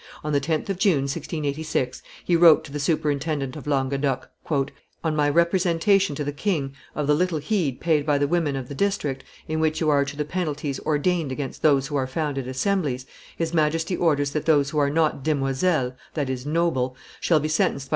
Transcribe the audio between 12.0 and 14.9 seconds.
found at assemblies, his Majesty orders that those who are